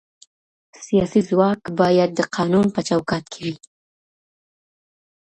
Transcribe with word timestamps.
سياسي 0.85 1.21
ځواک 1.29 1.61
بايد 1.79 2.11
د 2.15 2.19
قانون 2.35 2.65
په 2.75 2.81
چوکاټ 2.87 3.23
کي 3.31 3.39
وي. 3.45 3.55